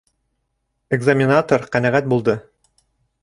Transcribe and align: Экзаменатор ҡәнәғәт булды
Экзаменатор 0.97 1.67
ҡәнәғәт 1.75 2.09
булды 2.15 2.37